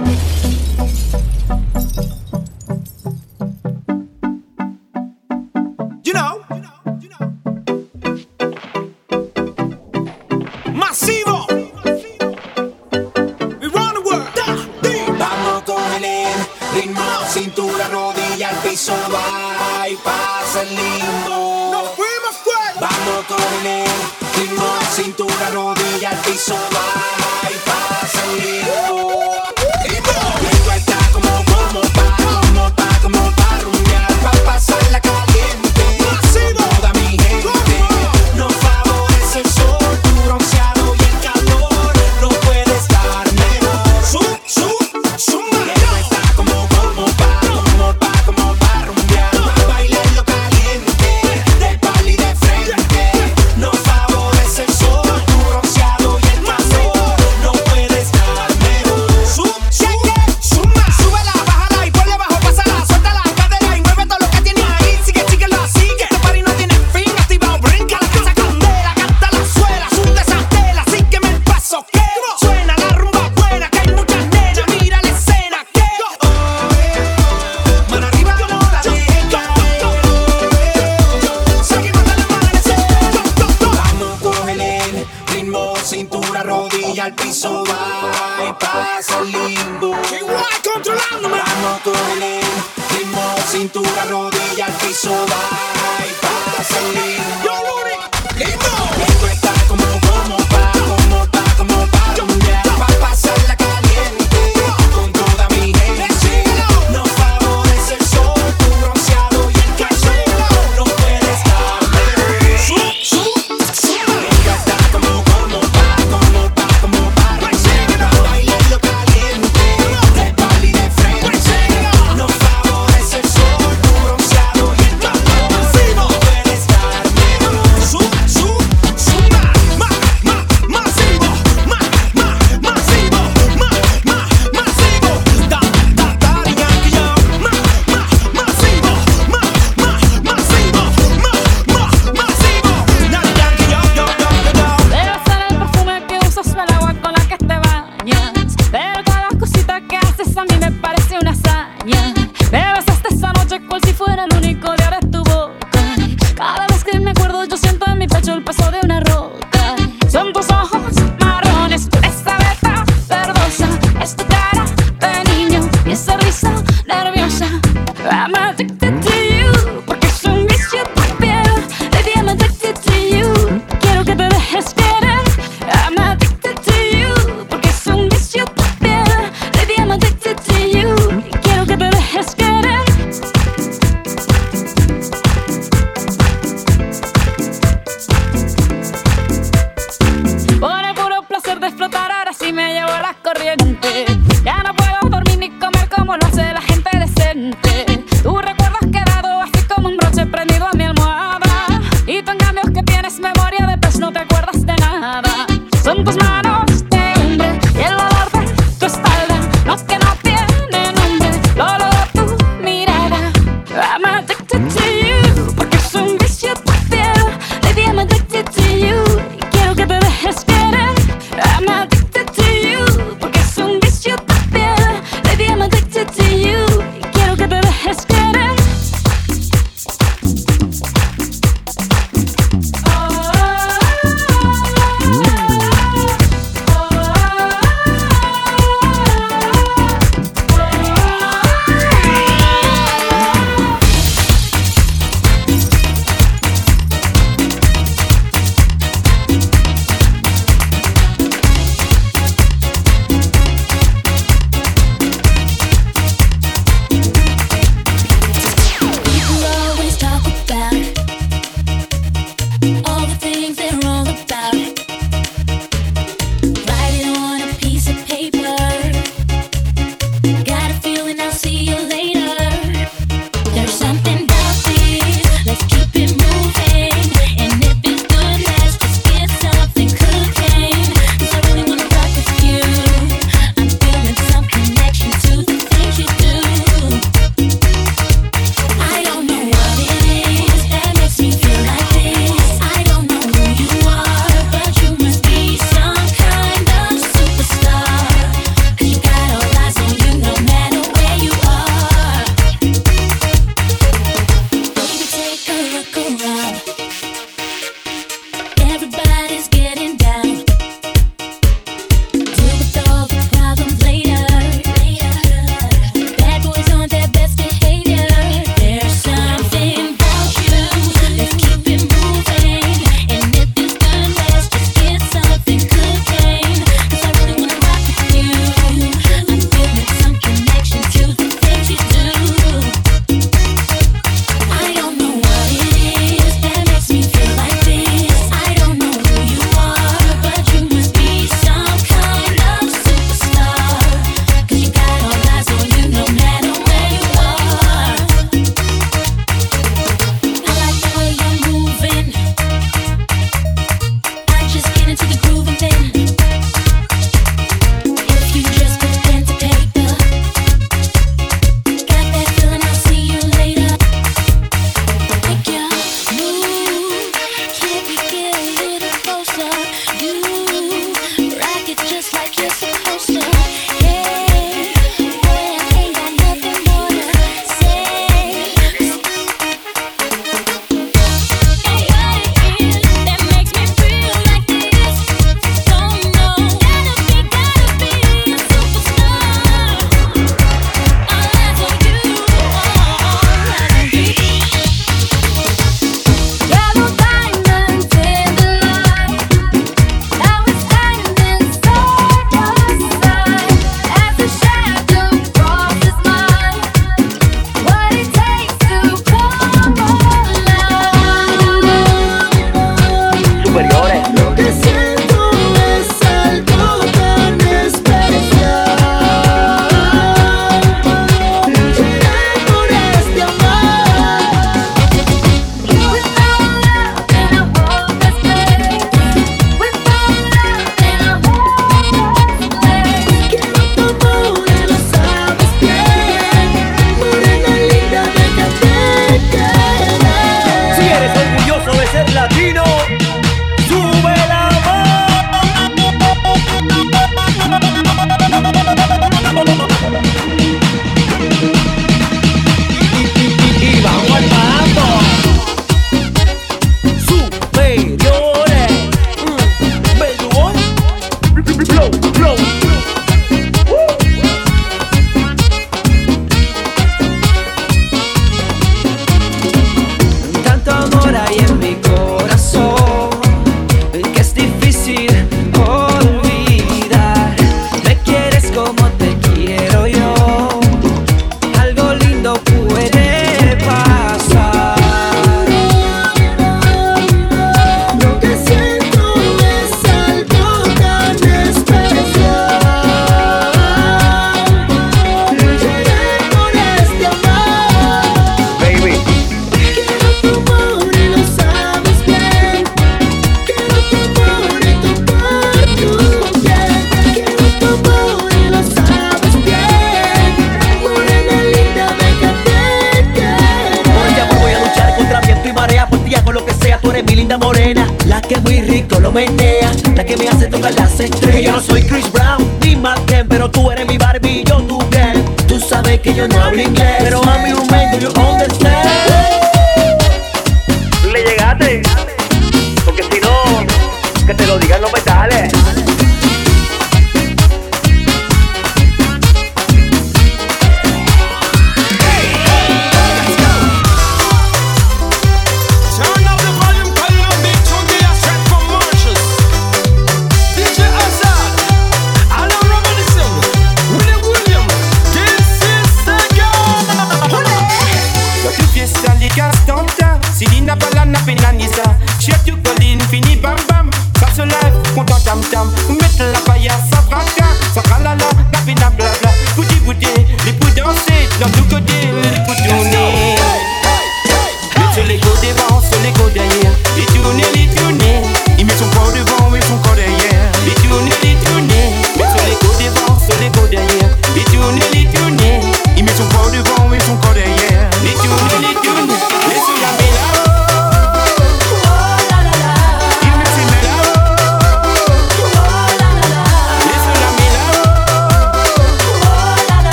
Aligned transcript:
You 0.00 0.29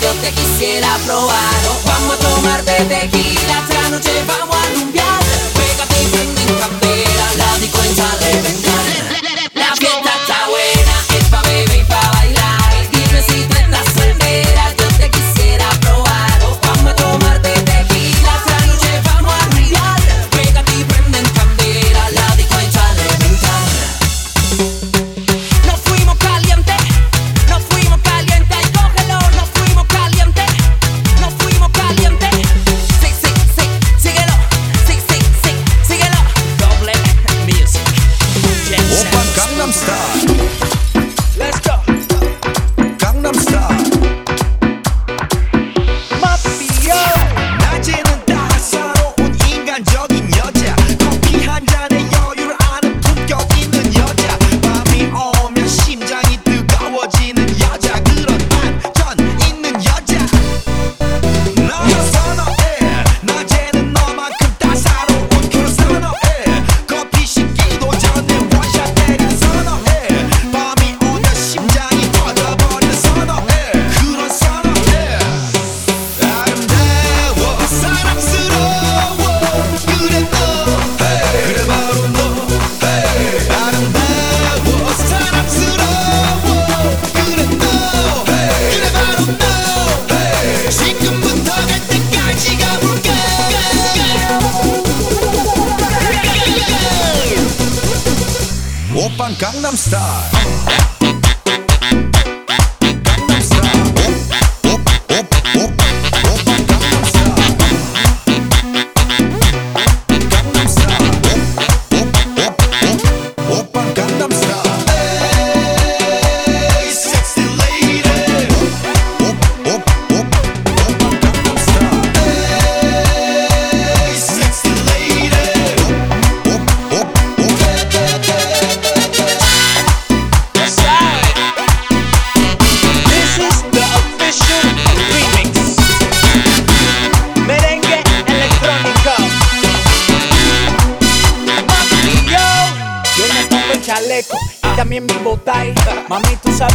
yo 0.00 0.12
te 0.20 0.32
quisiera 0.32 0.96
probar. 1.06 1.60
Vamos 1.84 2.14
a 2.14 2.18
tomar 2.18 2.64
de 2.64 2.84
tequila, 2.84 3.64
esta 3.68 3.88
noche 3.90 4.10
vamos 4.26 4.56
a 4.56 4.70
lumbiar. 4.70 5.19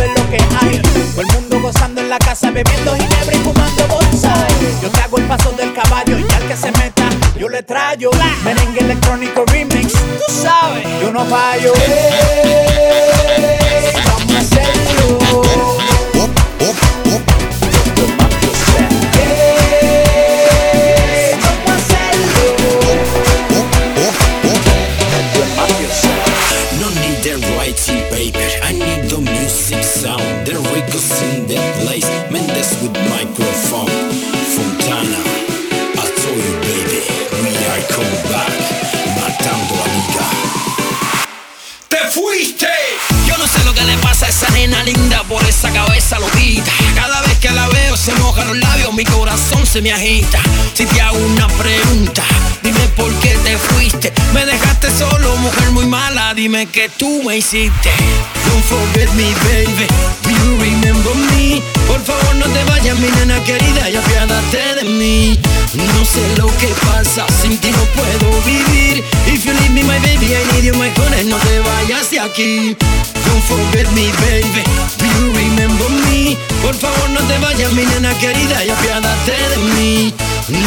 Lo 0.08 0.30
que 0.30 0.38
hay. 0.38 0.82
Todo 0.82 1.22
el 1.22 1.28
mundo 1.34 1.62
gozando 1.62 2.02
en 2.02 2.10
la 2.10 2.18
casa, 2.20 2.52
bebiendo 2.52 2.94
ginebra 2.96 3.36
y 3.36 3.40
fumando 3.40 3.88
bonsai. 3.88 4.54
Yo 4.82 4.90
te 4.90 5.02
hago 5.02 5.18
el 5.18 5.26
paso 5.26 5.52
del 5.52 5.74
caballo 5.74 6.18
y 6.20 6.24
al 6.34 6.48
que 6.48 6.56
se 6.56 6.72
meta, 6.74 7.10
yo 7.40 7.50
le 7.50 7.64
traigo. 7.64 8.12
Merengue 8.44 8.80
electrónico 8.82 9.44
remix. 9.48 9.94
Tú 9.94 10.32
sabes, 10.32 10.86
yo 11.02 11.12
no 11.12 11.26
fallo. 11.26 11.74
Ey, 11.76 12.94
vamos 14.06 14.36
a 14.36 14.40
hacerlo. 14.40 15.75
Loquita. 46.14 46.72
Cada 46.94 47.22
vez 47.22 47.38
que 47.40 47.50
la 47.50 47.68
veo 47.68 47.98
se 47.98 48.14
mojan 48.16 48.48
los 48.48 48.58
labios, 48.58 48.94
mi 48.94 49.04
corazón 49.04 49.66
se 49.66 49.82
me 49.82 49.92
agita. 49.92 50.40
Si 50.74 50.86
te 50.86 51.02
hago 51.02 51.18
una 51.18 51.48
pregunta, 51.48 52.24
dime 52.62 52.80
por 52.96 53.12
qué 53.16 53.36
te 53.44 53.58
fuiste. 53.58 54.14
Me 54.34 54.46
dejaste 54.46 54.88
solo, 54.98 55.36
mujer 55.38 55.72
muy 55.72 55.88
mala, 55.88 56.34
dime 56.36 56.68
que 56.68 56.90
tú 56.90 57.24
me 57.24 57.38
hiciste. 57.38 57.90
Don't 58.48 58.64
forget 58.66 59.12
me, 59.16 59.34
baby. 59.46 59.88
Do 60.24 60.30
you 60.30 60.58
remember 60.60 61.16
me? 61.32 61.62
Por 61.88 62.02
favor, 62.04 62.36
no 62.36 62.46
te 62.46 62.64
vayas, 62.66 62.98
mi 63.00 63.10
nena 63.10 63.44
querida, 63.44 63.90
y 63.90 63.96
apiádate 63.96 64.76
de 64.76 64.84
mí. 64.84 65.40
No 65.74 66.06
sé 66.06 66.22
lo 66.38 66.48
que 66.58 66.68
pasa, 66.86 67.26
sin 67.42 67.58
ti 67.58 67.72
no 67.72 67.84
puedo 67.96 68.42
vivir. 68.44 69.04
If 69.28 69.44
you 69.44 69.54
leave 69.54 69.72
me, 69.72 69.84
my 69.84 70.00
baby, 70.00 70.36
I 70.36 70.54
need 70.54 70.66
you, 70.66 70.76
my 70.76 70.92
honey, 70.98 71.24
no 71.26 71.38
te 71.38 71.60
vayas 71.60 72.12
de 72.12 72.20
aquí. 72.20 72.78
Don't 73.26 73.44
forget 73.44 73.92
me, 73.94 74.12
baby. 74.22 74.64
Por 76.66 76.74
favor, 76.74 77.12
no 77.12 77.20
te 77.28 77.38
vayas, 77.38 77.72
mi 77.74 77.86
nena 77.86 78.12
querida, 78.18 78.66
y 78.66 78.70
apiádate 78.72 79.32
de 79.32 79.58
mí. 79.76 80.14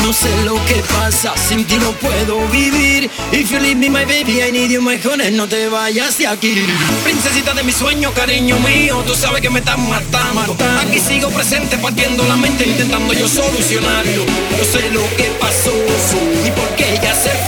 No 0.05 0.13
sé 0.13 0.31
lo 0.45 0.55
que 0.67 0.77
pasa, 0.97 1.35
sin 1.49 1.65
ti 1.65 1.77
no 1.77 1.91
puedo 1.91 2.47
vivir. 2.53 3.11
If 3.33 3.51
you 3.51 3.59
leave 3.59 3.75
me, 3.75 3.91
my 3.91 4.05
baby, 4.05 4.41
I 4.41 4.53
need 4.53 4.71
you, 4.71 4.81
my 4.81 4.97
honey, 4.97 5.33
no 5.33 5.49
te 5.49 5.69
vayas 5.69 6.17
de 6.19 6.29
aquí. 6.29 6.55
Princesita 7.03 7.53
de 7.53 7.65
mi 7.65 7.73
sueño, 7.73 8.13
cariño 8.13 8.61
mío, 8.61 9.03
tú 9.09 9.15
sabes 9.17 9.43
que 9.43 9.51
me 9.51 9.59
estás 9.59 9.77
matando. 9.77 10.57
Aquí 10.81 11.01
sigo 11.01 11.31
presente, 11.31 11.77
partiendo 11.79 12.23
la 12.29 12.37
mente, 12.37 12.65
intentando 12.65 13.13
yo 13.13 13.27
solucionarlo. 13.27 14.25
Yo 14.57 14.65
sé 14.65 14.93
lo 14.93 15.03
que 15.17 15.25
pasó 15.41 15.73
y 16.47 16.51
por 16.53 16.69
qué 16.77 16.93
ella 16.95 17.13
se. 17.13 17.48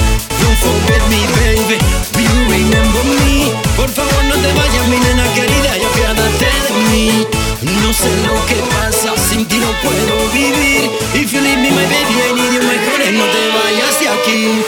Don't 0.51 0.59
forget 0.59 0.99
me, 1.07 1.23
baby. 1.39 1.79
You 2.19 2.27
remember 2.51 3.03
me? 3.23 3.55
Por 3.77 3.87
favor, 3.87 4.21
no 4.25 4.35
te 4.35 4.51
vayas, 4.51 4.85
mi 4.89 4.99
nena 4.99 5.23
querida, 5.33 5.77
y 5.77 5.83
apiádate 5.85 6.45
de 6.67 6.73
mí. 6.91 7.27
No 7.81 7.93
sé 7.93 8.11
lo 8.27 8.35
que 8.47 8.59
pasa, 8.75 9.15
sin 9.29 9.45
ti 9.45 9.55
no 9.59 9.71
puedo 9.79 10.29
vivir. 10.33 10.91
If 11.13 11.31
you 11.31 11.39
leave 11.39 11.55
me, 11.57 11.71
my 11.71 11.85
baby, 11.87 12.15
I 12.19 12.33
need 12.33 12.51
you, 12.51 12.61
my 12.67 12.77
honey, 12.83 13.17
no 13.17 13.23
te 13.31 13.47
vayas 13.55 13.97
de 14.01 14.09
aquí. 14.09 14.65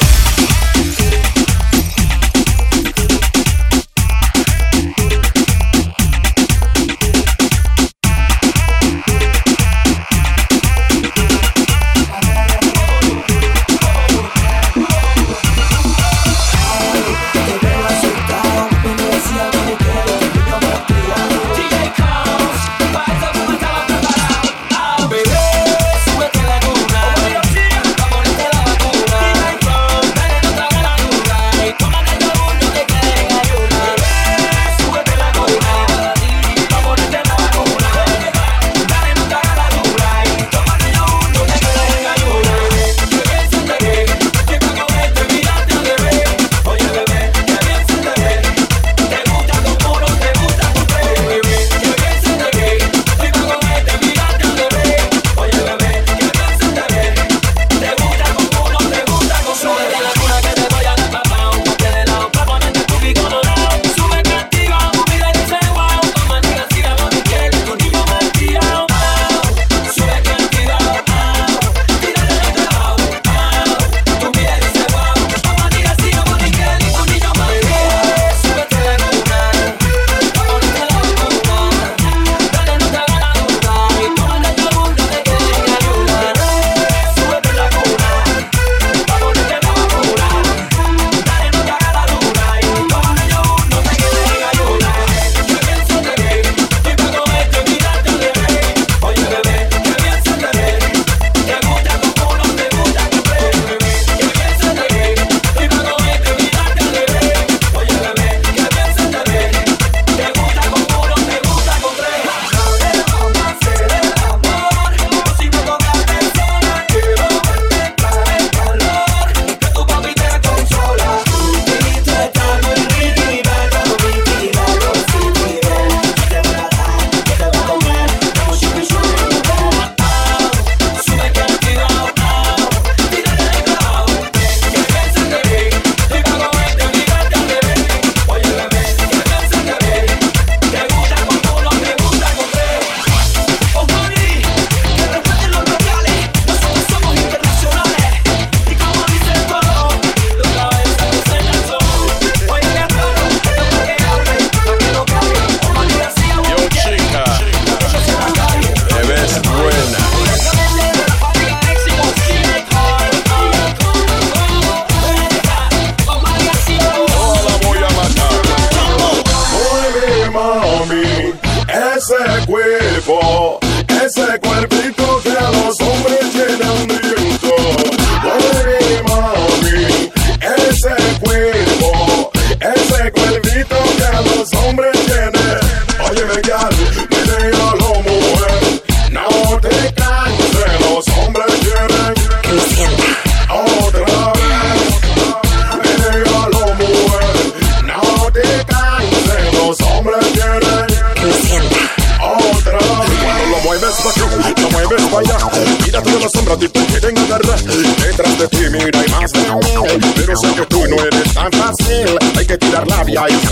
Yeah, 213.14 213.43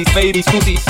ladies, 0.00 0.14
babies, 0.14 0.46
pussies. 0.46 0.89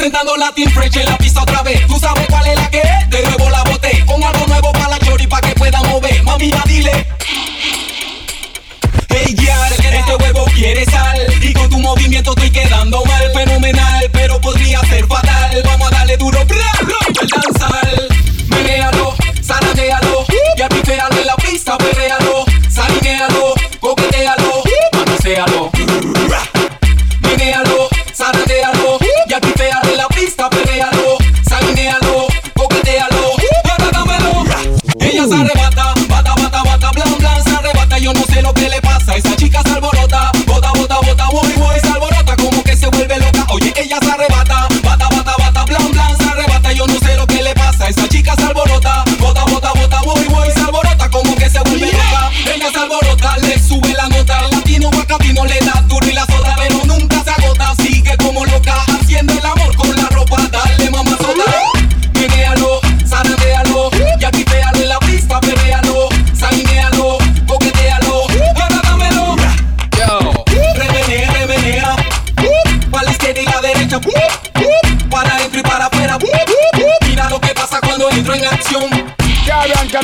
presentando 0.00 0.34
Latin 0.34 0.70
Fresh 0.70 0.96
en 0.96 1.04
la 1.04 1.18
pista 1.18 1.42
otra 1.42 1.62
vez. 1.62 1.86
Tú 1.86 1.98
sabes 1.98 2.26
cuál 2.30 2.46
es 2.46 2.56
la 2.56 2.70
que 2.70 2.89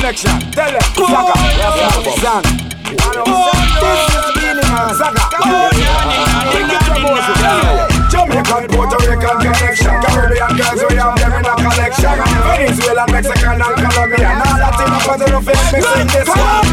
connection. 0.07 0.39
Tell 0.51 0.71
them, 0.71 0.81
Saga, 0.95 1.35
Zan. 2.21 2.43
This 2.87 3.03
is 4.15 4.27
meaning 4.39 4.71
Saga. 4.95 5.23
Jamaican, 8.09 8.63
Puerto 8.69 8.97
Rican 9.03 9.37
connection. 9.41 9.95
Caribbean 10.01 10.51
girls, 10.55 10.81
we 10.89 10.95
have 10.95 11.15
them 11.19 11.33
in 11.33 11.45
a 11.45 11.53
collection. 11.55 12.15
Venezuelan, 12.47 13.11
Mexican 13.11 13.61
and 13.61 13.75
Colombian 13.75 14.41
All 14.47 14.57
Latino, 14.57 14.97
Puerto 15.03 15.25
Rican, 15.25 15.71
mixing 15.73 16.07
this 16.07 16.29
one. 16.29 16.66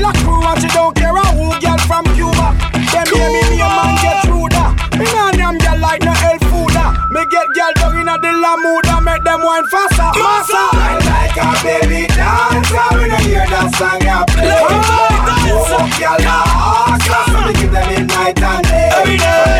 lock 0.00 0.16
crew 0.24 0.42
and 0.42 0.60
she 0.60 0.68
don't 0.68 0.94
care 0.96 1.14
a 1.14 1.24
who 1.36 1.52
girl 1.60 1.78
from 1.84 2.04
Cuba. 2.16 2.56
Them 2.90 3.06
hear 3.12 3.28
me 3.30 3.42
name 3.54 3.78
and 3.84 3.96
get 4.00 4.24
ruder. 4.32 4.66
Me 4.98 5.06
nah 5.12 5.30
name 5.36 5.58
girl 5.60 5.78
like 5.78 6.02
no 6.02 6.12
El 6.12 6.38
Fuda. 6.48 6.84
Me 7.12 7.22
get 7.30 7.46
girl 7.54 7.72
down 7.76 8.00
inna 8.00 8.16
the 8.18 8.32
Lamuda, 8.42 9.04
make 9.04 9.22
them 9.24 9.42
wine 9.44 9.66
faster, 9.70 10.10
Massa. 10.16 10.62
I 10.72 10.98
like 11.04 11.36
a 11.36 11.48
baby 11.62 12.06
dancer 12.08 12.88
when 12.96 13.12
I 13.12 13.20
hear 13.22 13.46
that 13.46 13.68
song 13.76 14.02
I 14.02 14.24
play. 14.32 14.48
dancer. 15.28 15.76
oh, 15.76 15.88
girl, 16.00 16.18
girl, 16.18 16.40
girl, 16.40 17.16
girl, 17.40 17.70
girl, 17.70 17.94
girl, 18.00 18.34
girl, 18.34 18.34
girl, 18.34 18.62
girl, 18.64 19.18
girl, 19.18 19.59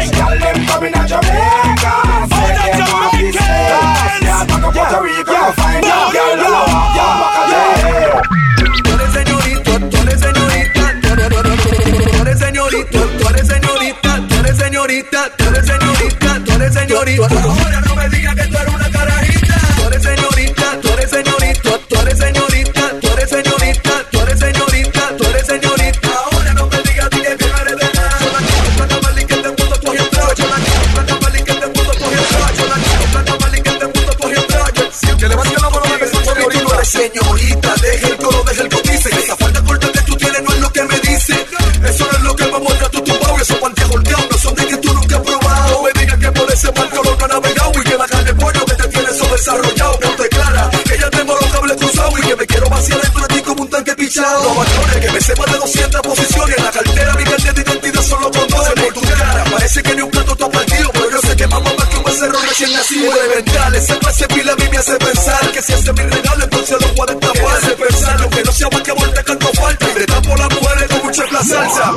Yorito. 16.90 17.79
Si 62.60 62.66
el 62.66 62.74
nacido 62.74 63.10
de 63.10 63.36
mental, 63.36 63.74
esa 63.74 63.98
clase 63.98 64.28
pila 64.28 64.52
a 64.52 64.56
mí 64.56 64.64
me 64.70 64.76
hace 64.76 64.94
pensar 64.96 65.50
que 65.50 65.62
si 65.62 65.72
este 65.72 65.92
hace 65.92 65.92
mi 65.94 66.10
regalo, 66.10 66.44
entonces 66.44 66.78
los 66.78 66.92
40 66.92 67.32
pares. 67.32 67.72
pensar 67.72 68.20
lo 68.20 68.28
que 68.28 68.44
no 68.44 68.52
se 68.52 68.64
va 68.64 68.82
que 68.82 68.92
vuelta 68.92 69.24
cuando 69.24 69.46
falta. 69.54 69.86
Y 69.88 70.28
por 70.28 70.38
las 70.38 70.50
mujeres 70.50 70.88
con 70.90 71.02
mucha 71.06 71.24
la 71.32 71.42
salsa. 71.42 71.92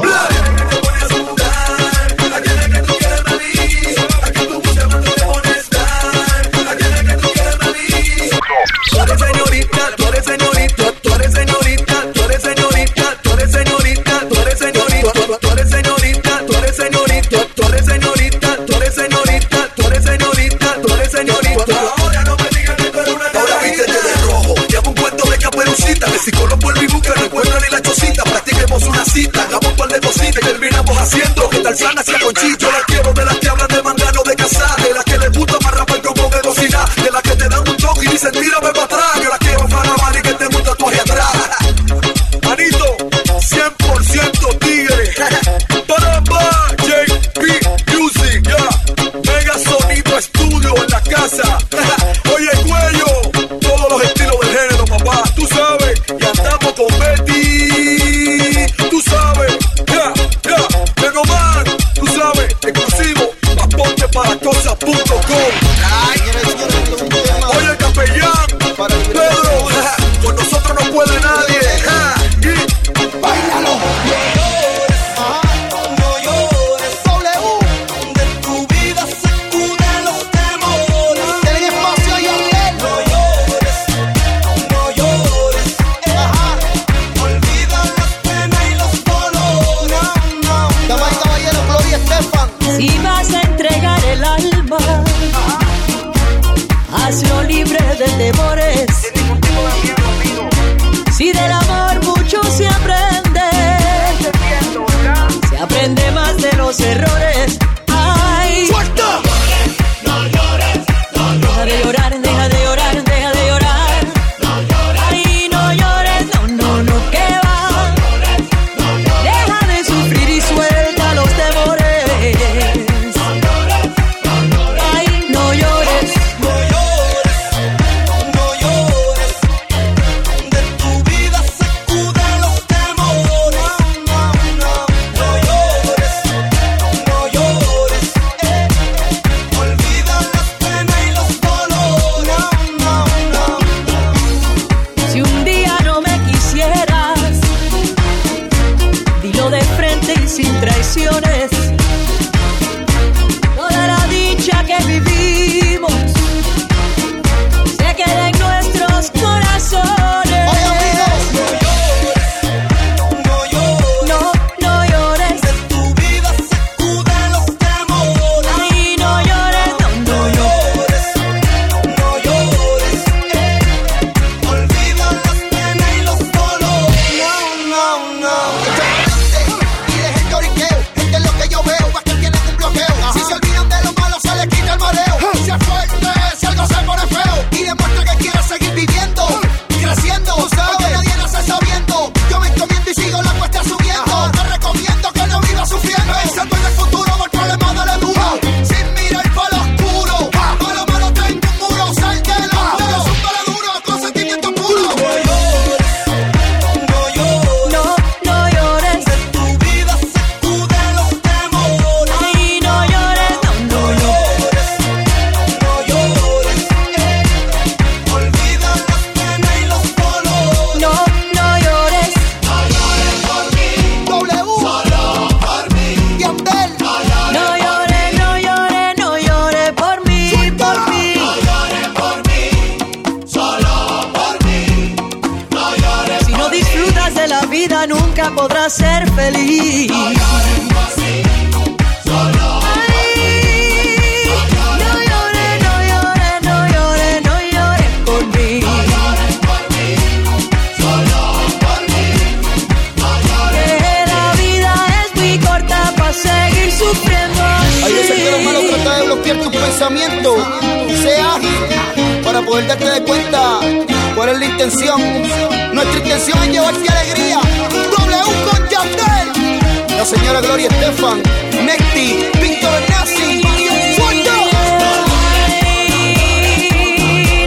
Señora 270.06 270.42
Gloria 270.42 270.68
Estefan, 270.68 271.24
Mecti, 271.64 272.30
Víctor, 272.42 272.82
Nazi 272.90 273.42
Mario 273.42 273.72
Fort 273.96 274.16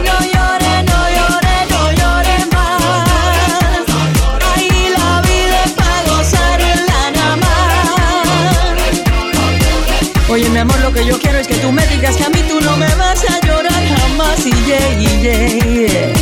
No 0.03 0.15
llore, 0.33 0.83
no 0.89 0.99
llore, 1.15 1.55
no 1.69 1.81
llore 1.91 2.37
más. 2.51 3.85
Ahí 4.55 4.89
la 4.97 5.21
vida 5.21 5.57
es 5.65 5.71
para 5.73 6.01
gozar 6.09 6.59
la 6.59 7.03
nada 7.11 7.35
más. 7.35 8.69
Oye 10.29 10.49
mi 10.49 10.57
amor, 10.57 10.79
lo 10.79 10.91
que 10.91 11.05
yo 11.05 11.19
quiero 11.19 11.37
es 11.37 11.47
que 11.47 11.55
tú 11.57 11.71
me 11.71 11.85
digas 11.87 12.15
que 12.15 12.23
a 12.23 12.29
mí 12.29 12.41
tú 12.49 12.59
no 12.59 12.75
me 12.75 12.91
vas 12.95 13.23
a 13.29 13.39
llorar 13.45 13.83
jamás. 13.87 14.43
Y 14.47 14.51
yeah. 15.21 16.16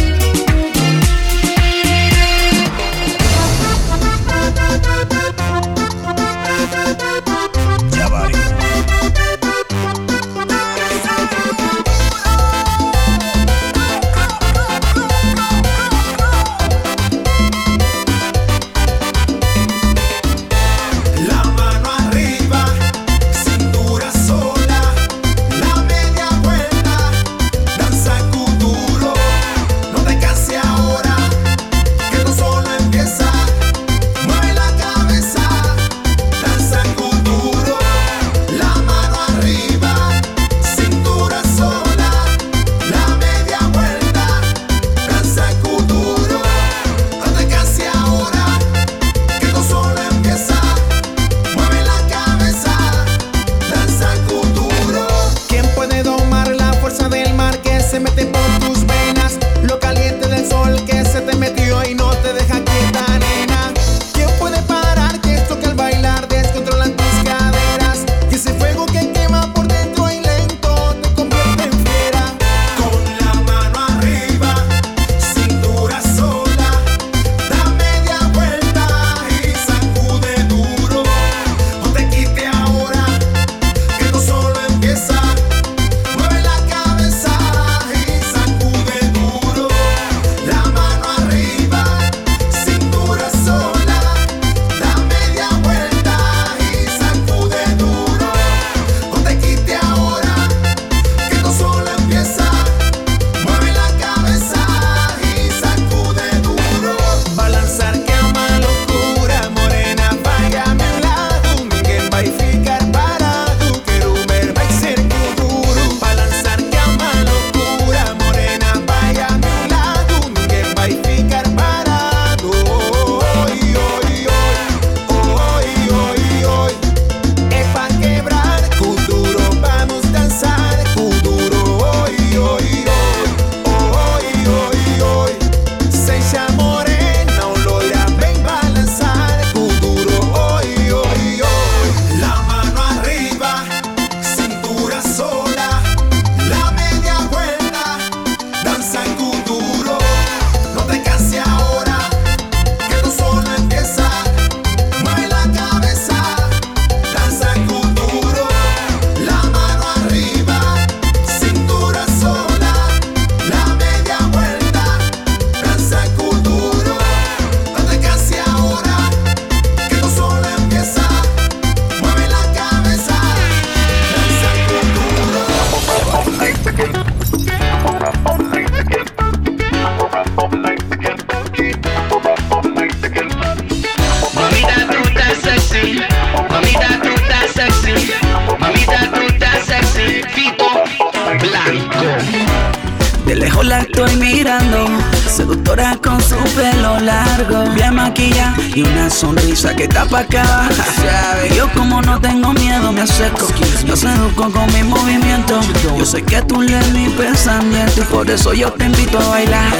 Sé 206.15 206.23
que 206.23 206.41
tú 206.43 206.61
lees 206.61 206.93
mi 206.93 207.09
pensamiento 207.09 207.99
y 207.99 208.05
por 208.05 208.31
eso 208.31 208.53
yo 208.53 208.71
te 208.71 208.85
invito 208.85 209.19
a 209.19 209.27
bailar. 209.27 209.73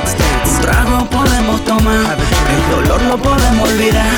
Un 0.45 0.61
trago 0.61 1.09
podemos 1.09 1.63
tomar, 1.63 2.17
el 2.51 2.75
dolor 2.75 3.01
lo 3.03 3.17
podemos 3.17 3.69
olvidar. 3.69 4.11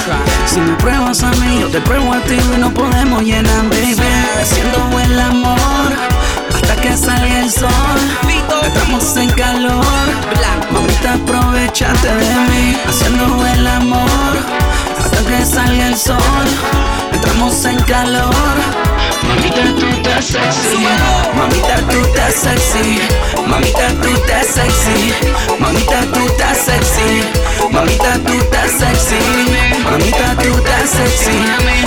Si 0.48 0.60
me 0.60 0.76
pruebas 0.78 1.22
a 1.22 1.30
mí, 1.30 1.60
yo 1.62 1.68
te 1.68 1.80
pruebo 1.80 2.12
a 2.12 2.20
ti 2.22 2.34
y 2.56 2.58
no 2.58 2.74
podemos 2.74 3.22
llenar, 3.22 3.70
baby. 3.70 3.96
Haciendo 4.42 5.00
el 5.00 5.20
amor 5.20 5.94
hasta 6.56 6.76
que 6.78 6.98
salga 6.98 7.40
el 7.44 7.52
sol. 7.52 8.00
Estamos 8.64 9.16
en 9.16 9.30
calor, 9.30 9.86
mamita 10.72 11.14
aprovechate 11.14 12.08
de 12.08 12.36
mí. 12.50 12.78
Haciendo 12.90 13.46
el 13.46 13.68
amor 13.68 14.38
hasta 15.00 15.18
que 15.24 15.46
salga 15.46 15.90
el 15.90 15.96
sol. 15.96 16.48
Entramos 17.14 17.64
en 17.66 17.80
calor. 17.82 18.97
Mamita, 19.28 19.64
tú 19.80 19.88
estás 19.88 20.26
sexy. 20.26 20.88
Mamita, 21.36 21.76
tú 21.90 22.00
estás 22.00 22.34
sexy. 22.34 23.00
Mamita, 23.46 23.88
tú 24.02 24.08
estás 24.10 24.48
sexy. 24.48 25.14
Mamita, 25.60 26.02
tú 26.14 26.26
estás 26.26 26.58
sexy. 26.58 27.24
Mamita, 27.72 28.20
tú 28.26 28.34
estás 28.34 28.72
sexy. 28.72 29.20
Mamita, 29.84 30.36
tú 30.42 30.50
estás 30.56 30.90
sexy. 30.90 31.38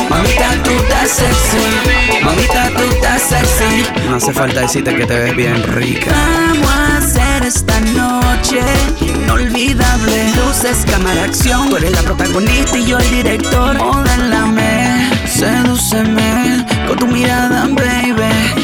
Mamita, 0.09 0.49
tú 0.63 0.71
estás 0.71 1.11
sexy. 1.11 2.25
Mamita, 2.25 2.71
tú 2.77 2.83
estás 2.95 3.23
sexy. 3.23 4.09
No 4.09 4.17
hace 4.17 4.33
falta 4.33 4.61
decirte 4.61 4.95
que 4.95 5.07
te 5.07 5.19
ves 5.19 5.37
bien 5.37 5.63
rica. 5.63 6.11
Vamos 6.13 6.71
a 6.71 6.97
hacer 6.99 7.45
esta 7.45 7.81
noche 7.81 8.61
inolvidable. 9.01 10.33
Luces, 10.37 10.85
cámara, 10.91 11.25
acción. 11.25 11.71
Tú 11.71 11.77
eres 11.77 11.93
la 11.93 12.03
protagonista 12.03 12.77
y 12.77 12.87
yo 12.87 12.99
el 12.99 13.11
director. 13.11 13.79
Modélame, 13.79 15.11
sedúceme 15.27 16.67
con 16.91 16.99
tu 16.99 17.07
mirada, 17.07 17.69
baby. 17.69 18.59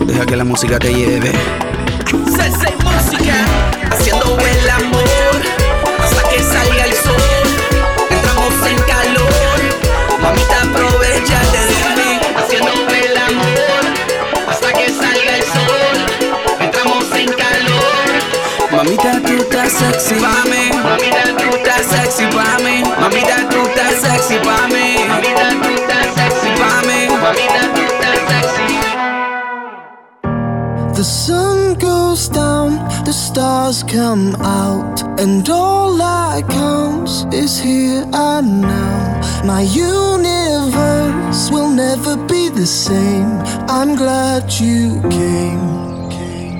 Deja 0.06 0.24
que 0.24 0.34
la 0.34 0.44
música 0.44 0.78
te 0.78 0.94
lleve. 0.94 1.30
come 33.68 34.34
out, 34.36 35.02
and 35.20 35.46
all 35.50 35.94
that 35.98 36.48
counts 36.48 37.26
is 37.34 37.58
here 37.60 38.02
and 38.14 38.62
now. 38.62 39.20
My 39.44 39.60
universe 39.60 41.50
will 41.50 41.68
never 41.68 42.16
be 42.16 42.48
the 42.48 42.64
same. 42.64 43.42
I'm 43.68 43.94
glad 43.94 44.50
you 44.54 45.02
came. 45.10 45.60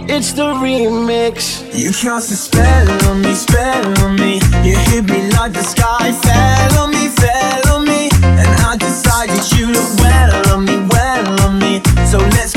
It's 0.06 0.32
the 0.34 0.52
remix. 0.52 1.64
You 1.74 1.92
cast 1.92 2.30
a 2.30 2.36
spell 2.36 3.10
on 3.10 3.22
me, 3.22 3.32
spell 3.34 4.04
on 4.04 4.16
me. 4.16 4.34
You 4.62 4.76
hit 4.76 5.04
me 5.08 5.30
like 5.30 5.54
the 5.54 5.62
sky 5.62 6.12
fell 6.12 6.84
on 6.84 6.90
me, 6.90 7.08
fell 7.08 7.74
on 7.74 7.86
me. 7.86 8.10
And 8.22 8.50
I 8.70 8.76
decided 8.76 9.42
you 9.58 9.68
look 9.68 9.96
well 10.00 10.54
on 10.54 10.66
me, 10.66 10.76
well 10.90 11.40
on 11.46 11.58
me. 11.58 11.80
So 12.04 12.18
let's 12.18 12.47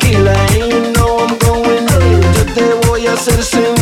tranquila 0.00 0.34
y 0.54 0.92
no 0.96 1.18
I'm 1.20 1.38
going 1.38 1.86
under. 1.92 2.32
Yo 2.32 2.54
te 2.54 2.86
voy 2.86 3.06
a 3.06 3.12
hacer 3.12 3.42
sentir 3.42 3.79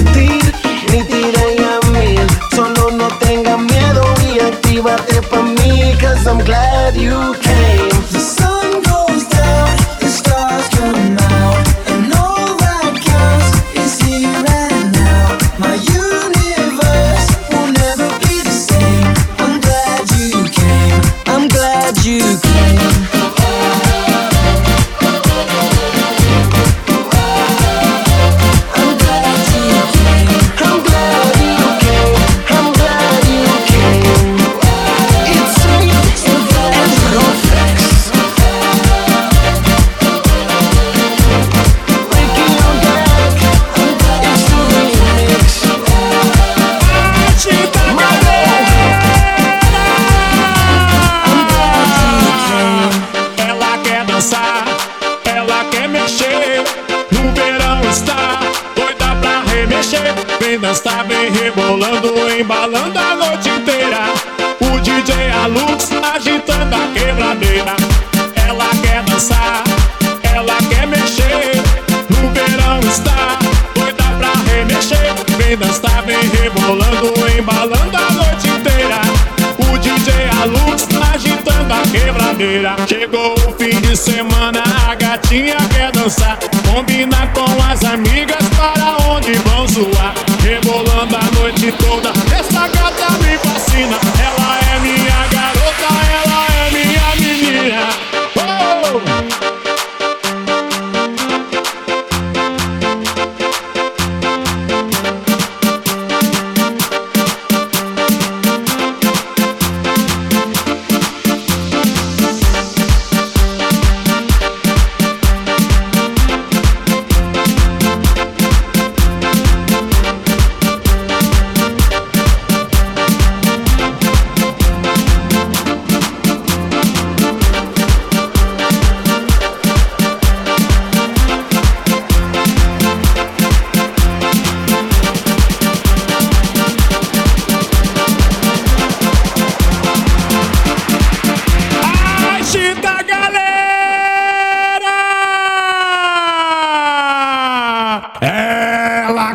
Chegou 82.86 83.34
o 83.34 83.52
fim 83.58 83.80
de 83.80 83.96
semana, 83.96 84.62
a 84.88 84.94
gatinha 84.94 85.56
quer 85.74 85.90
dançar. 85.90 86.38
Combina 86.72 87.26
com 87.34 87.62
as 87.68 87.84
amigas. 87.84 88.17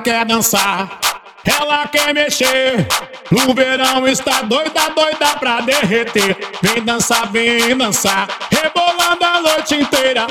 quer 0.04 0.26
dançar, 0.26 1.00
ela 1.46 1.88
quer 1.88 2.14
mexer. 2.14 2.86
O 3.32 3.54
verão 3.54 4.06
está 4.06 4.42
doida, 4.42 4.90
doida 4.94 5.28
pra 5.40 5.62
derreter. 5.62 6.36
Vem 6.62 6.84
dançar, 6.84 7.32
vem 7.32 7.76
dançar, 7.78 8.28
rebolando 8.52 9.24
a 9.24 9.42
noite 9.42 9.76
inteira. 9.76 10.28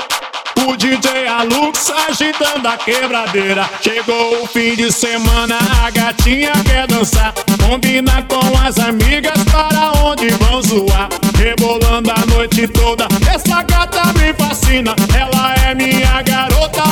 O 0.65 0.77
DJ 0.77 1.27
Alux 1.27 1.91
agitando 2.07 2.67
a 2.67 2.77
quebradeira. 2.77 3.67
Chegou 3.81 4.43
o 4.43 4.47
fim 4.47 4.75
de 4.75 4.91
semana, 4.91 5.57
a 5.83 5.89
gatinha 5.89 6.53
quer 6.63 6.85
dançar. 6.87 7.33
Combina 7.67 8.21
com 8.23 8.57
as 8.65 8.77
amigas 8.77 9.43
para 9.51 9.91
onde 10.03 10.29
vão 10.29 10.61
zoar. 10.61 11.09
Rebolando 11.35 12.11
a 12.11 12.25
noite 12.27 12.67
toda, 12.67 13.07
essa 13.33 13.63
gata 13.63 14.05
me 14.13 14.33
fascina. 14.33 14.95
Ela 15.19 15.55
é 15.67 15.75
minha 15.75 16.21
garota 16.21 16.82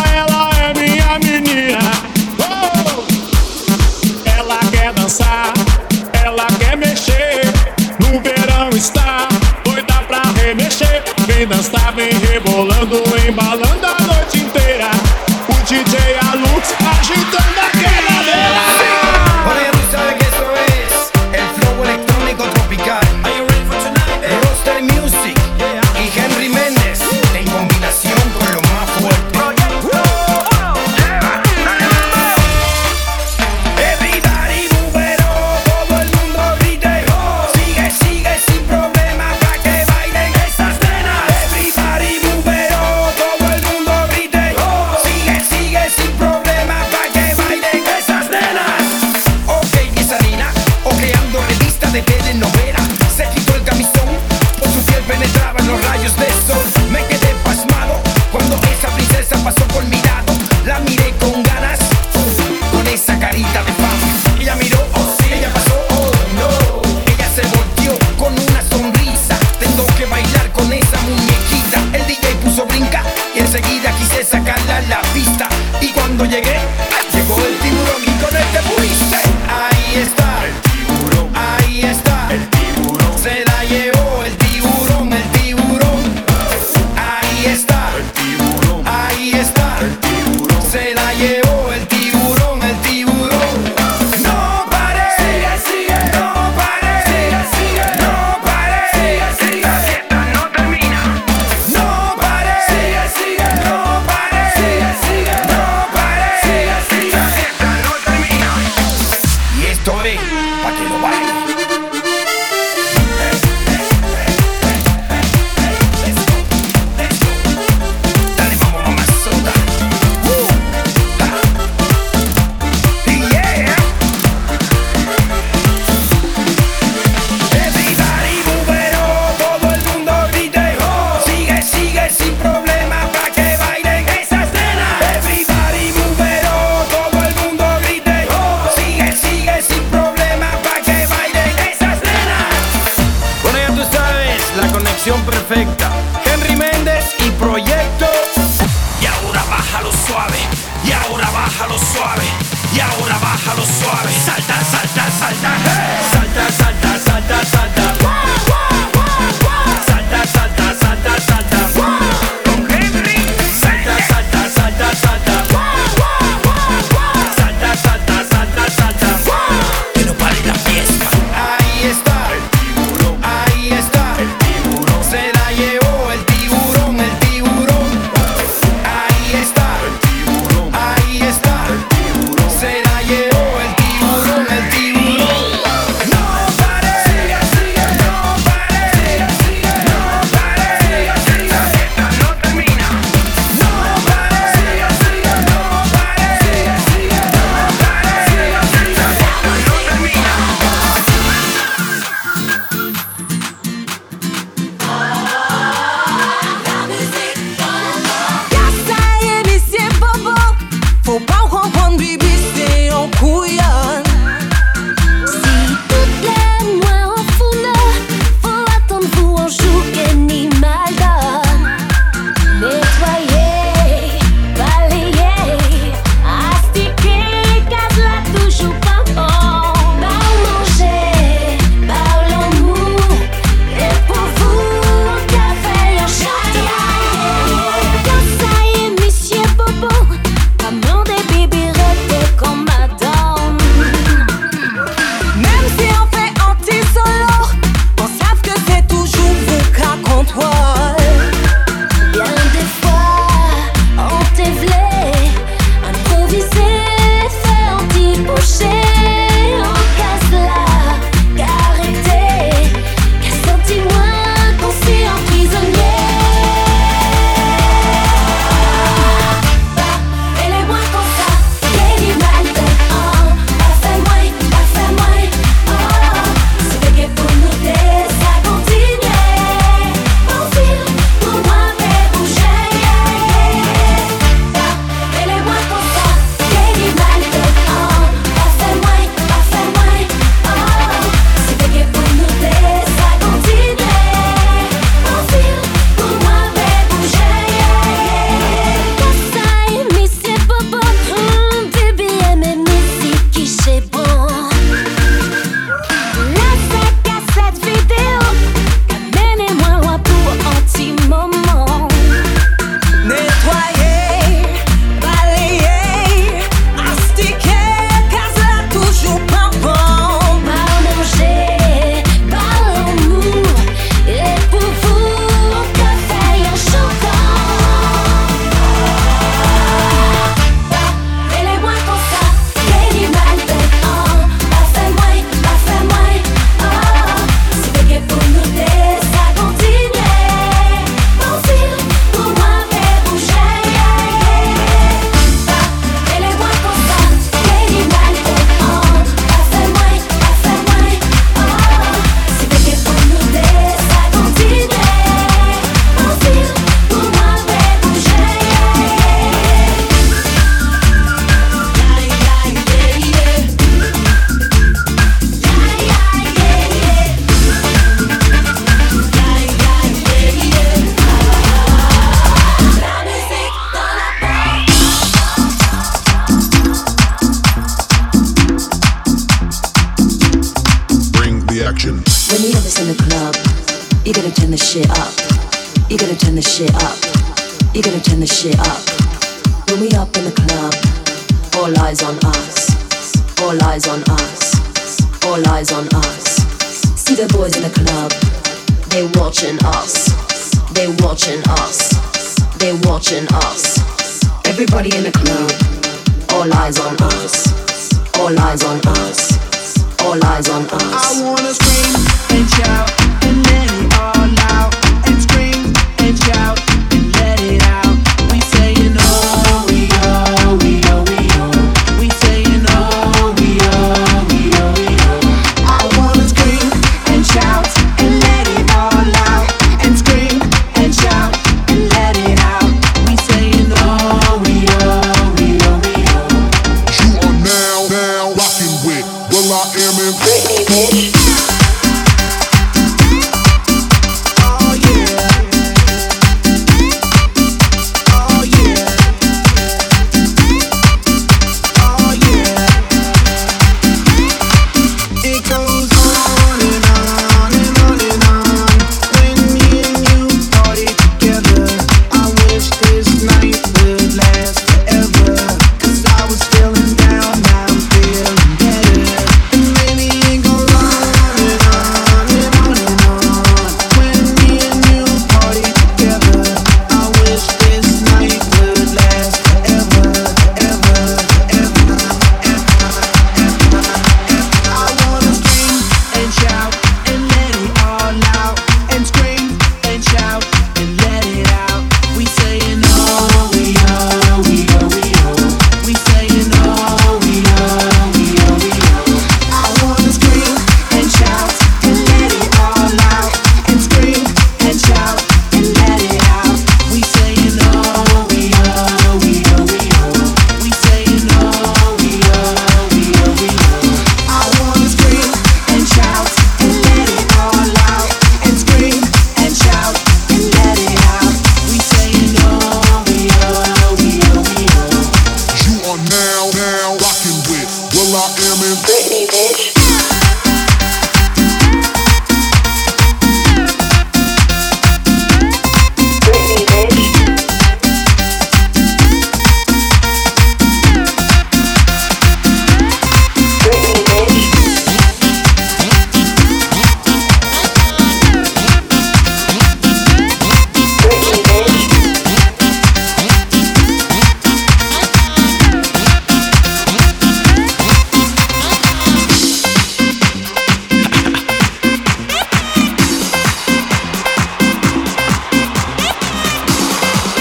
está 8.82 9.28
doida 9.64 9.94
pra 10.08 10.24
remexer. 10.42 11.04
Vem 11.28 11.48
dançar, 11.48 11.94
vem 11.94 12.10
rebolando, 12.14 13.04
embalando. 13.28 13.71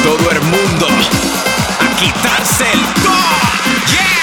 todo 0.04 0.30
el 0.30 0.40
mundo 0.42 0.86
a 1.78 1.96
quitarse 1.96 2.64
el 2.72 2.80
go. 3.02 3.16
Yeah. 3.90 4.20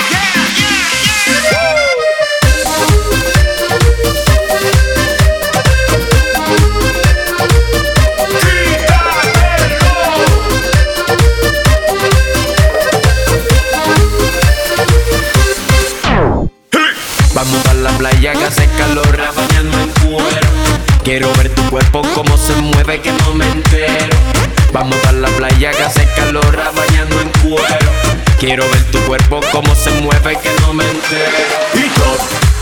Vamos 17.34 17.66
a 17.68 17.74
la 17.76 17.92
playa 18.00 18.34
que 18.34 18.46
hace 18.46 18.68
calor, 18.80 19.16
bañando 19.36 19.80
en 19.80 19.90
cuero. 20.10 20.50
Quiero 21.04 21.32
ver 21.36 21.54
tu 21.54 21.62
cuerpo 21.70 22.02
cómo 22.16 22.36
se 22.36 22.56
mueve, 22.56 23.00
que 23.00 23.12
no 23.12 23.36
me 23.36 23.46
entero. 23.46 24.37
Vamos 24.80 24.96
para 24.98 25.14
la 25.14 25.28
playa 25.30 25.72
que 25.72 25.82
hace 25.82 26.08
calor 26.16 26.56
bañando 26.56 27.20
en 27.20 27.30
cuero. 27.42 27.92
Quiero 28.40 28.64
ver 28.70 28.84
tu 28.92 29.00
cuerpo 29.08 29.40
cómo 29.52 29.74
se 29.74 29.90
mueve 29.90 30.38
que 30.38 30.52
no 30.62 30.72
me 30.72 30.84
entero. 30.88 31.32
Y 31.74 31.90
top, 31.98 32.20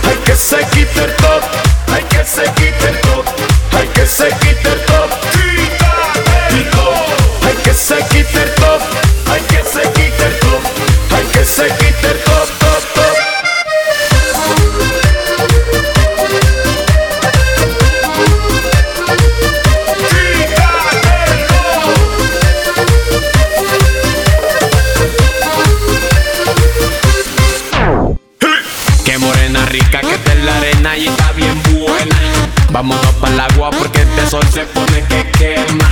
hay 0.08 0.16
que 0.24 0.34
se 0.34 0.66
quite 0.72 1.04
el 1.04 1.14
top, 1.18 1.44
hay 1.94 2.04
que 2.06 2.24
se 2.24 2.44
quite 2.54 2.88
el 2.88 3.02
top, 3.02 3.26
hay 3.74 3.88
que 3.90 4.08
se 4.08 4.30
quite 4.30 4.70
el 4.70 4.86
top. 4.86 5.10
Y 6.56 6.64
top, 6.72 7.48
hay 7.48 7.56
que 7.66 7.74
se 7.74 7.98
quite 8.08 8.44
el 8.44 8.56
top, 8.56 8.82
hay 9.30 9.42
que 9.42 9.64
se 9.70 9.82
quite 9.92 10.26
el 10.26 10.40
top, 10.40 11.18
hay 11.18 11.26
que 11.34 11.44
se 11.44 11.68
quite 11.68 12.12
el 12.12 12.20
top. 12.24 12.65
Vámonos 32.76 33.14
para 33.22 33.34
el 33.34 33.40
agua 33.40 33.70
porque 33.72 34.02
este 34.02 34.30
sol 34.30 34.46
se 34.52 34.66
pone 34.66 35.02
que 35.08 35.32
quema. 35.38 35.90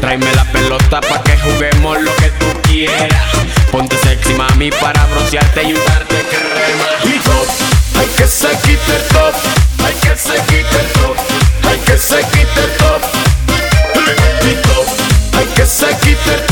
Tráeme 0.00 0.30
la 0.34 0.44
pelota 0.52 1.00
para 1.00 1.22
que 1.22 1.34
juguemos 1.38 2.02
lo 2.02 2.14
que 2.16 2.28
tú 2.32 2.46
quieras. 2.64 3.08
Ponte 3.72 3.96
sexy, 3.96 4.34
mami, 4.34 4.70
para 4.70 5.06
broncearte 5.06 5.62
y 5.62 5.72
untarte 5.72 6.26
crema. 6.28 7.14
Y 7.14 7.18
top, 7.20 7.48
hay 7.98 8.06
que 8.18 8.26
se 8.26 8.48
quite 8.48 8.96
el 8.96 9.02
top. 9.14 9.34
Hay 9.82 9.94
que 9.94 10.14
se 10.14 10.34
quite 10.44 10.78
el 10.78 10.92
top. 11.00 11.16
Hay 11.70 11.78
que 11.78 11.96
se 11.96 12.18
quite 12.18 12.60
el 12.64 12.76
top. 12.76 13.02
Y 14.42 14.54
top, 14.56 15.38
hay 15.38 15.46
que 15.54 15.64
se 15.64 15.86
quite 16.02 16.34
el 16.34 16.40
top. 16.40 16.45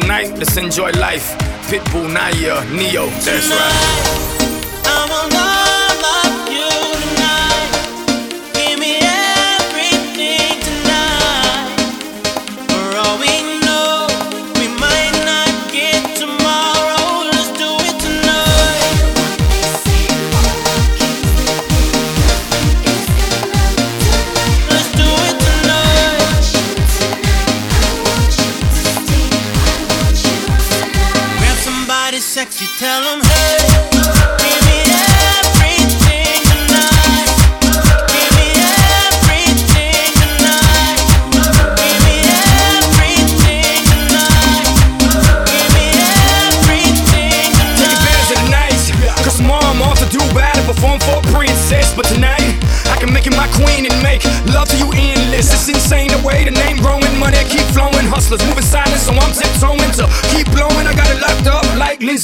tonight, 0.00 0.28
let's 0.36 0.56
enjoy 0.58 0.90
life. 0.92 1.34
Pitbull, 1.70 2.12
Naya, 2.12 2.62
Neo. 2.70 3.06
That's 3.24 3.48
right. 3.48 5.35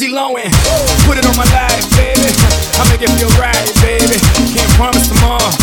Lindsay 0.03 0.17
Lohan. 0.17 0.51
Put 1.07 1.19
it 1.19 1.27
on 1.27 1.37
my 1.37 1.45
life, 1.55 1.89
baby. 1.97 2.27
I 2.75 2.89
make 2.91 3.03
it 3.03 3.11
feel 3.11 3.29
right, 3.39 3.55
baby. 3.81 4.19
Can't 4.53 4.71
promise 4.73 5.07
tomorrow. 5.07 5.62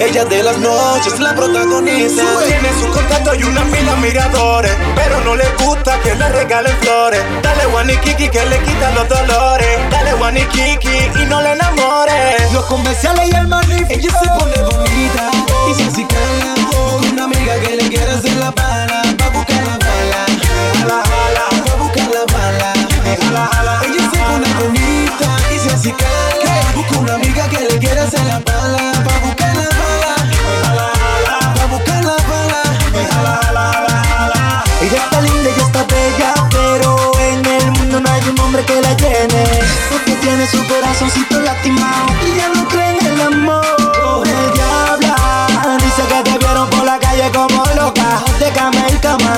Ella 0.00 0.24
de 0.24 0.39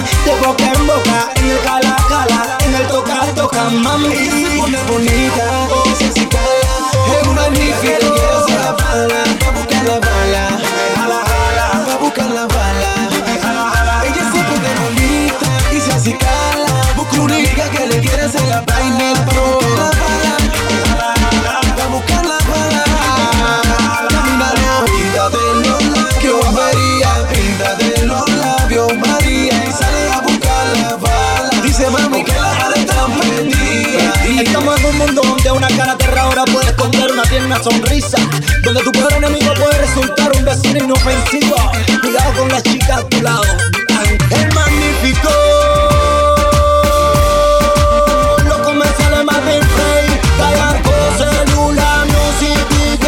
en 0.02 0.40
cama, 0.40 0.54
de 0.54 0.86
boca 0.86 1.41
sonrisa. 37.62 38.18
Donde 38.64 38.82
tu 38.82 38.90
peor 38.92 39.12
enemigo 39.12 39.54
puede 39.54 39.78
resultar 39.78 40.32
un 40.36 40.44
vecino 40.44 40.84
inofensivo. 40.84 41.56
Cuidado 42.02 42.32
con 42.36 42.48
las 42.48 42.62
chicas 42.62 42.98
a 42.98 43.08
tu 43.08 43.22
lado. 43.22 43.42
El 44.30 44.52
magnífico. 44.54 45.30
Los 48.44 48.58
comerciales 48.58 49.24
más 49.24 49.44
del 49.44 49.60
rey. 49.60 50.20
Gallardo, 50.38 50.90
celular, 51.18 52.06
music, 52.06 52.58
DJ, 52.98 53.06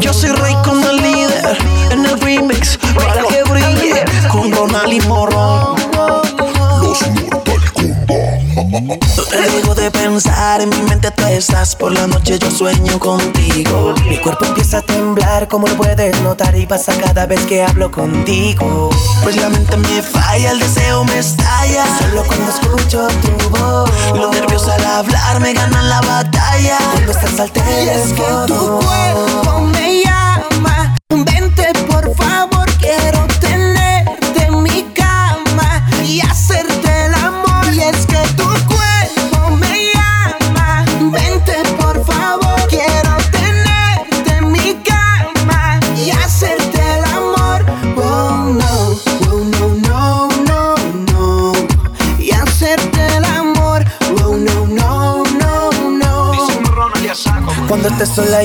Yo 0.00 0.12
soy 0.12 0.30
rey 0.30 0.54
con 0.64 0.82
el 0.84 0.96
líder. 0.96 1.58
En 1.90 2.04
el 2.04 2.20
remix. 2.20 2.78
Para 2.94 3.22
que 3.24 3.42
brille. 3.44 4.04
Con 4.30 4.52
Ronald 4.52 4.92
y 4.92 5.00
Morón. 5.08 5.74
Los 6.82 7.02
Mortal 7.10 7.72
Kombat 7.72 9.63
mi 10.14 10.82
mente 10.88 11.10
tú 11.10 11.24
estás. 11.24 11.74
Por 11.74 11.92
la 11.92 12.06
noche 12.06 12.38
yo 12.38 12.48
sueño 12.48 13.00
contigo. 13.00 13.94
Mi 14.08 14.16
cuerpo 14.18 14.44
empieza 14.44 14.78
a 14.78 14.82
temblar, 14.82 15.48
como 15.48 15.66
lo 15.66 15.76
puedes 15.76 16.20
notar, 16.22 16.56
y 16.56 16.66
pasa 16.66 16.92
cada 16.96 17.26
vez 17.26 17.40
que 17.46 17.64
hablo 17.64 17.90
contigo. 17.90 18.90
Pues 19.24 19.36
la 19.36 19.48
mente 19.48 19.76
me 19.76 20.02
falla, 20.02 20.52
el 20.52 20.60
deseo 20.60 21.04
me 21.04 21.18
estalla. 21.18 21.84
Solo 21.98 22.22
cuando 22.28 22.48
escucho 22.48 23.08
tu 23.22 23.50
voz. 23.50 23.90
Los 24.14 24.30
nervios 24.30 24.68
al 24.68 24.84
hablar 24.84 25.40
me 25.40 25.52
ganan 25.52 25.88
la 25.88 26.00
batalla. 26.00 26.78
Cuando 26.92 27.10
estás 27.10 27.40
al 27.40 27.50
Y 27.56 27.88
es 27.88 28.12
que 28.12 28.22
tu 28.46 28.78
cuerpo 28.78 29.63
Cuando 58.16 58.38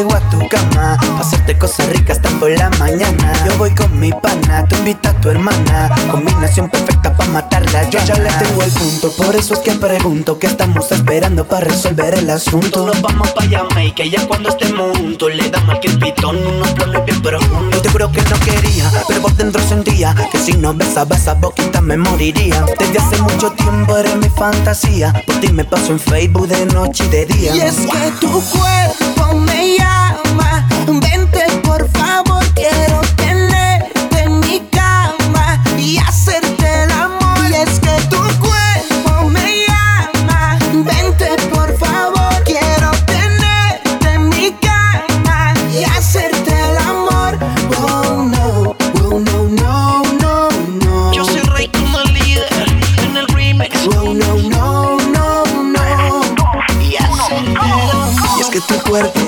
llego 0.00 0.14
a 0.14 0.20
tu 0.30 0.38
cama 0.48 0.96
Pa' 0.98 1.20
hacerte 1.20 1.58
cosas 1.58 1.88
ricas 1.90 2.16
hasta 2.16 2.30
por 2.38 2.50
la 2.50 2.70
mañana. 2.70 3.32
Yo 3.46 3.56
voy 3.58 3.74
con 3.74 3.98
mi 3.98 4.10
pana, 4.10 4.66
tú 4.68 4.76
invita 4.76 5.10
a 5.10 5.20
tu 5.20 5.30
hermana. 5.30 5.90
Combinación 6.10 6.70
perfecta 6.70 7.14
pa' 7.14 7.26
matarla 7.26 7.88
Yo 7.90 7.98
ya 8.04 8.14
le 8.16 8.30
tengo 8.30 8.62
el 8.62 8.70
punto, 8.70 9.12
por 9.12 9.36
eso 9.36 9.54
es 9.54 9.60
que 9.60 9.72
pregunto 9.72 10.38
¿Qué 10.38 10.46
estamos 10.46 10.90
esperando 10.90 11.46
para 11.46 11.66
resolver 11.66 12.14
el 12.14 12.30
asunto? 12.30 12.86
Nos 12.86 13.00
vamos 13.02 13.30
pa' 13.32 13.44
y 13.44 14.10
ya 14.10 14.26
cuando 14.26 14.48
estemos 14.48 14.96
juntos 14.98 15.34
Le 15.34 15.50
damos 15.50 15.74
al 15.74 15.98
pitón 15.98 16.36
unos 16.46 16.70
planes 16.72 17.04
bien 17.04 17.22
profundos 17.22 17.74
Yo 17.74 17.82
te 17.82 17.88
juro 17.90 18.10
que 18.10 18.22
no 18.22 18.40
quería, 18.40 18.90
pero 19.06 19.22
por 19.22 19.34
dentro 19.34 19.62
sentía 19.62 20.14
Que 20.32 20.38
si 20.38 20.52
no 20.52 20.74
besaba 20.74 21.16
esa 21.16 21.34
boquita 21.34 21.80
me 21.80 21.96
moriría. 21.96 22.64
Desde 22.78 22.98
hace 22.98 23.22
mucho 23.22 23.50
tiempo 23.52 23.96
eres 23.96 24.16
mi 24.16 24.28
fantasía 24.28 25.12
Por 25.26 25.36
ti 25.40 25.52
me 25.52 25.64
paso 25.64 25.92
en 25.92 26.00
Facebook 26.00 26.48
de 26.48 26.66
noche 26.66 27.04
y 27.04 27.08
de 27.08 27.26
día. 27.26 27.56
Y 27.56 27.60
es 27.60 27.76
que 27.76 28.12
tu 28.20 28.30
cuerpo 28.30 29.19
me 29.34 29.76
llama. 29.78 30.66
Vente 30.86 31.44
por 31.62 31.88
favor, 31.90 32.44
quiero 32.54 33.00
tenerte 33.16 34.22
en 34.22 34.40
mi 34.40 34.60
cama 34.70 35.62
y 35.78 35.98
hacerte 35.98 36.84
el 36.84 36.90
amor. 36.90 37.20
Y 58.36 58.40
es 58.40 58.48
que 58.48 58.60
tu 58.60 58.78
cuerpo 58.88 59.19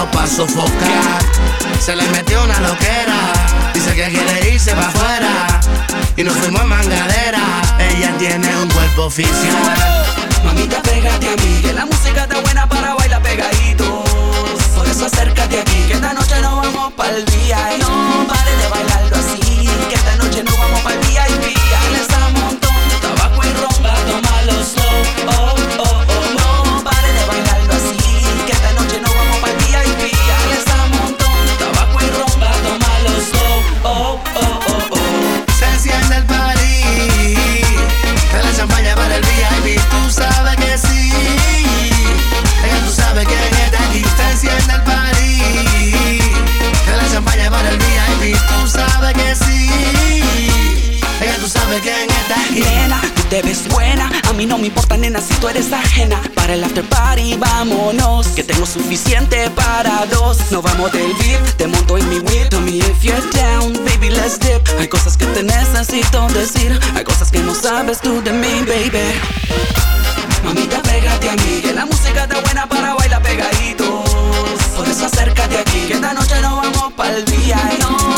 Tumbao 0.00 0.10
pa' 0.12 0.26
sofocar. 0.26 1.20
Se 1.78 1.94
le 1.94 2.06
metió 2.08 2.42
una 2.42 2.58
loquera. 2.60 3.32
Dice 3.74 3.94
que 3.94 4.08
quiere 4.08 4.50
irse 4.50 4.72
pa' 4.72 4.88
afuera. 4.88 5.60
Y 6.16 6.22
nos 6.22 6.34
fuimos 6.36 6.62
a 6.62 6.64
mangadera. 6.64 7.40
Ella 7.78 8.16
tiene 8.18 8.48
un 8.56 8.68
cuerpo 8.70 9.04
oficial. 9.04 10.04
Mamita, 10.44 10.80
pégate 10.82 11.28
a 11.28 11.36
mí, 11.36 11.60
que 11.62 11.72
la 11.72 11.84
música 11.84 12.22
está 12.22 12.40
buena 12.40 12.66
para 12.66 12.94
bailar 12.94 13.22
pegaditos. 13.22 14.08
Por 14.74 14.86
eso 14.86 15.06
acércate 15.06 15.60
aquí, 15.60 15.84
que 15.86 15.94
esta 15.94 16.14
noche 16.14 16.40
no 16.40 16.56
vamos 16.56 16.92
pa'l 16.94 17.24
día. 17.26 17.58
Y 17.76 17.80
no 17.80 18.26
pare 18.26 18.59
Nena, 52.54 53.00
tú 53.14 53.22
te 53.30 53.42
ves 53.42 53.68
buena. 53.68 54.10
A 54.28 54.32
mí 54.32 54.44
no 54.46 54.58
me 54.58 54.66
importa, 54.66 54.96
nena, 54.96 55.20
si 55.20 55.34
tú 55.34 55.48
eres 55.48 55.72
ajena. 55.72 56.20
Para 56.34 56.54
el 56.54 56.64
after 56.64 56.84
party, 56.84 57.36
vámonos. 57.36 58.28
Que 58.28 58.42
tengo 58.42 58.66
suficiente 58.66 59.48
para 59.50 60.06
dos. 60.06 60.50
No 60.50 60.60
vamos 60.62 60.92
del 60.92 61.12
VIP, 61.14 61.56
te 61.56 61.66
monto 61.66 61.96
en 61.96 62.08
mi 62.08 62.18
whip. 62.18 62.52
Me 62.64 62.78
if 62.78 63.02
you're 63.02 63.20
down, 63.32 63.72
baby, 63.84 64.10
let's 64.10 64.38
dip. 64.38 64.66
Hay 64.78 64.88
cosas 64.88 65.16
que 65.16 65.26
te 65.26 65.42
necesito 65.42 66.26
decir. 66.28 66.78
Hay 66.94 67.04
cosas 67.04 67.30
que 67.30 67.38
no 67.40 67.54
sabes 67.54 68.00
tú 68.00 68.20
de 68.22 68.32
mí, 68.32 68.64
baby. 68.66 68.98
Mamita, 70.44 70.82
pégate 70.82 71.30
a 71.30 71.36
mí. 71.36 71.60
Que 71.62 71.72
la 71.72 71.86
música 71.86 72.24
está 72.24 72.40
buena 72.40 72.66
para 72.68 72.94
bailar 72.94 73.22
pegaditos. 73.22 74.10
Por 74.76 74.88
eso 74.88 75.06
acércate 75.06 75.58
aquí. 75.58 75.86
Que 75.86 75.94
esta 75.94 76.12
noche 76.12 76.40
no 76.42 76.56
vamos 76.56 76.92
pa'l 76.94 77.24
día. 77.24 77.58
No 77.80 78.09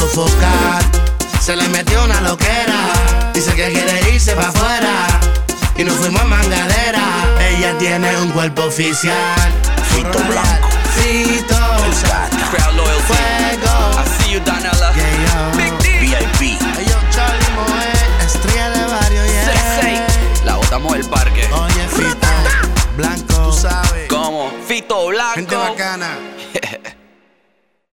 sofocar. 0.00 0.82
Se 1.40 1.56
le 1.56 1.68
metió 1.68 2.04
una 2.04 2.20
loquera, 2.20 3.30
dice 3.32 3.52
que 3.54 3.72
quiere 3.72 4.10
irse 4.12 4.32
pa' 4.32 4.48
afuera. 4.48 5.06
Y 5.76 5.84
nos 5.84 5.94
fuimos 5.94 6.20
a 6.22 6.24
mangadera. 6.26 7.02
Ella 7.40 7.76
tiene 7.78 8.16
un 8.18 8.30
cuerpo 8.30 8.64
oficial. 8.64 9.14
Fito 9.90 10.18
Blanco. 10.28 10.68
Fito. 10.96 11.56
Crowd 12.50 12.74
Loyalty. 12.76 13.02
Fuego. 13.06 13.74
I 13.96 14.22
see 14.22 14.32
you, 14.34 14.40
Donella. 14.40 14.92
Yeah. 14.94 15.52
Big 15.56 15.72
D. 15.78 15.98
VIP. 16.00 16.60
Hey, 16.76 16.86
yo, 16.86 16.96
Charlie 17.10 17.50
Moe. 17.56 18.26
Estrella 18.26 18.70
de 18.70 18.84
barrio, 18.92 19.24
yeah. 19.24 20.06
La 20.44 20.56
botamos 20.56 20.92
del 20.92 21.08
parque. 21.08 21.48
Oye, 21.52 21.88
Fito. 21.88 22.28
Blanco. 22.96 23.50
Tú 23.50 23.52
sabes. 23.52 24.08
¿Cómo? 24.08 24.52
Fito 24.66 25.06
Blanco. 25.06 25.34
Gente 25.34 25.56
bacana. 25.56 26.29